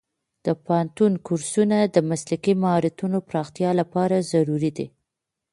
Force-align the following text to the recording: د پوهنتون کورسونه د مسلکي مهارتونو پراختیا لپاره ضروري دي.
د 0.45 0.47
پوهنتون 0.63 1.11
کورسونه 1.25 1.77
د 1.85 1.97
مسلکي 2.09 2.53
مهارتونو 2.63 3.17
پراختیا 3.29 3.71
لپاره 3.79 4.25
ضروري 4.31 4.71
دي. 4.77 4.87